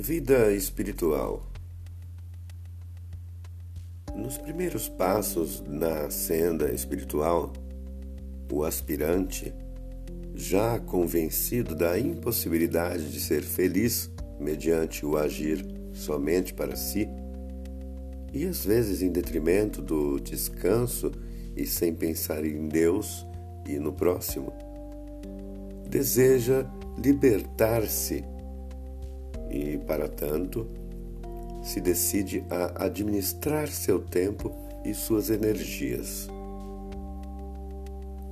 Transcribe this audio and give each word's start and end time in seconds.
Vida 0.00 0.52
espiritual. 0.52 1.44
Nos 4.14 4.38
primeiros 4.38 4.88
passos 4.88 5.60
na 5.66 6.08
senda 6.08 6.72
espiritual, 6.72 7.52
o 8.50 8.62
aspirante, 8.62 9.52
já 10.36 10.78
convencido 10.78 11.74
da 11.74 11.98
impossibilidade 11.98 13.10
de 13.10 13.18
ser 13.18 13.42
feliz 13.42 14.08
mediante 14.38 15.04
o 15.04 15.16
agir 15.16 15.66
somente 15.92 16.54
para 16.54 16.76
si, 16.76 17.08
e 18.32 18.46
às 18.46 18.64
vezes 18.64 19.02
em 19.02 19.10
detrimento 19.10 19.82
do 19.82 20.20
descanso 20.20 21.10
e 21.56 21.66
sem 21.66 21.92
pensar 21.92 22.44
em 22.44 22.68
Deus 22.68 23.26
e 23.66 23.80
no 23.80 23.92
próximo, 23.92 24.52
deseja 25.90 26.64
libertar-se 26.96 28.37
e, 29.58 29.76
para 29.76 30.08
tanto, 30.08 30.68
se 31.62 31.80
decide 31.80 32.44
a 32.48 32.84
administrar 32.84 33.68
seu 33.68 33.98
tempo 33.98 34.52
e 34.84 34.94
suas 34.94 35.30
energias. 35.30 36.28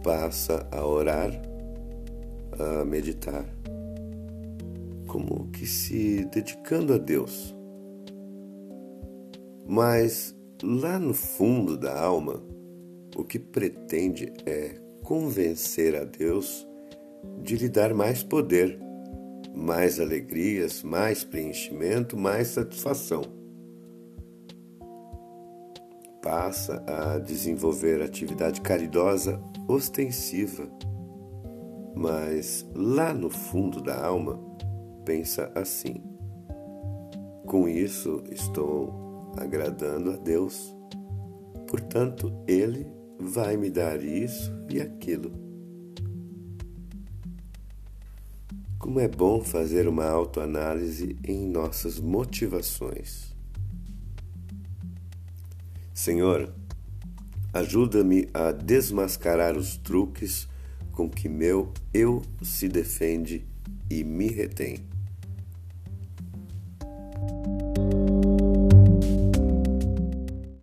Passa 0.04 0.66
a 0.70 0.86
orar, 0.86 1.30
a 2.58 2.84
meditar, 2.84 3.44
como 5.08 5.50
que 5.50 5.66
se 5.66 6.24
dedicando 6.26 6.94
a 6.94 6.98
Deus. 6.98 7.54
Mas 9.66 10.32
lá 10.62 10.96
no 10.96 11.12
fundo 11.12 11.76
da 11.76 12.00
alma, 12.00 12.40
o 13.16 13.24
que 13.24 13.38
pretende 13.38 14.32
é 14.46 14.76
convencer 15.02 15.96
a 15.96 16.04
Deus 16.04 16.64
de 17.42 17.56
lhe 17.56 17.68
dar 17.68 17.92
mais 17.92 18.22
poder 18.22 18.85
mais 19.56 19.98
alegrias, 19.98 20.82
mais 20.82 21.24
preenchimento, 21.24 22.14
mais 22.16 22.48
satisfação. 22.48 23.22
Passa 26.22 26.84
a 26.86 27.18
desenvolver 27.18 28.02
atividade 28.02 28.60
caridosa 28.60 29.40
ostensiva, 29.66 30.68
mas 31.94 32.68
lá 32.74 33.14
no 33.14 33.30
fundo 33.30 33.80
da 33.80 34.04
alma 34.04 34.38
pensa 35.04 35.50
assim: 35.54 36.02
com 37.46 37.66
isso 37.66 38.22
estou 38.30 39.32
agradando 39.38 40.10
a 40.10 40.16
Deus, 40.16 40.76
portanto, 41.66 42.30
Ele 42.46 42.86
vai 43.18 43.56
me 43.56 43.70
dar 43.70 44.02
isso 44.02 44.52
e 44.68 44.80
aquilo. 44.80 45.45
Como 48.86 49.00
é 49.00 49.08
bom 49.08 49.42
fazer 49.42 49.88
uma 49.88 50.04
autoanálise 50.04 51.18
em 51.24 51.44
nossas 51.44 51.98
motivações. 51.98 53.34
Senhor, 55.92 56.54
ajuda-me 57.52 58.28
a 58.32 58.52
desmascarar 58.52 59.56
os 59.56 59.76
truques 59.76 60.46
com 60.92 61.10
que 61.10 61.28
meu 61.28 61.72
eu 61.92 62.22
se 62.40 62.68
defende 62.68 63.44
e 63.90 64.04
me 64.04 64.28
retém. 64.28 64.84